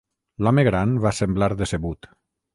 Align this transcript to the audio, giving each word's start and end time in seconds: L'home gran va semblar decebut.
L'home 0.47 0.63
gran 0.67 0.95
va 1.05 1.13
semblar 1.19 1.51
decebut. 1.61 2.11